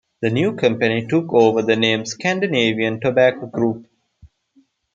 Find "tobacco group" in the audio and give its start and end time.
2.99-3.85